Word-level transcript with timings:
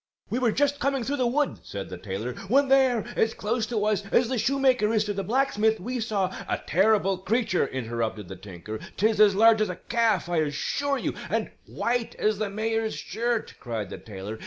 "We 0.31 0.39
were 0.39 0.51
just 0.51 0.79
coming 0.79 1.03
through 1.03 1.17
the 1.17 1.27
wood," 1.27 1.59
said 1.61 1.89
the 1.89 1.97
tailor, 1.99 2.33
"when 2.47 2.69
there, 2.69 3.05
as 3.15 3.35
close 3.35 3.67
to 3.67 3.85
us 3.85 4.03
as 4.11 4.29
the 4.29 4.39
shoemaker 4.39 4.91
is 4.91 5.03
to 5.03 5.13
the 5.13 5.23
blacksmith, 5.23 5.79
we 5.79 5.99
saw" 5.99 6.35
"A 6.49 6.57
terrible 6.65 7.19
creature," 7.19 7.67
interrupted 7.67 8.27
the 8.27 8.35
tinker. 8.35 8.79
"'Tis 8.97 9.19
as 9.21 9.35
large 9.35 9.61
as 9.61 9.69
a 9.69 9.75
calf, 9.75 10.27
I 10.27 10.37
assure 10.37 10.97
you" 10.97 11.13
"And 11.29 11.51
white 11.67 12.15
as 12.15 12.39
the 12.39 12.49
mayor's 12.49 12.95
shirt," 12.95 13.53
cried 13.59 13.91
the 13.91 13.99
tailor. 13.99 14.39